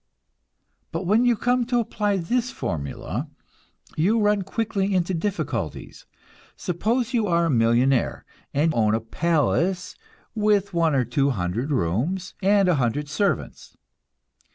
But 0.91 1.05
when 1.05 1.25
you 1.25 1.35
come 1.37 1.63
to 1.67 1.79
apply 1.79 2.17
this 2.17 2.49
formula, 2.49 3.29
you 3.95 4.19
run 4.19 4.41
quickly 4.41 4.95
into 4.95 5.13
difficulties. 5.13 6.07
Suppose 6.55 7.13
you 7.13 7.27
are 7.27 7.45
a 7.45 7.49
millionaire, 7.51 8.25
and 8.51 8.73
own 8.73 8.95
a 8.95 8.99
palace 8.99 9.93
with 10.33 10.73
one 10.73 10.95
or 10.95 11.05
two 11.05 11.29
hundred 11.29 11.69
rooms, 11.69 12.33
and 12.41 12.67
a 12.67 12.73
hundred 12.81 13.09
servants. 13.09 13.77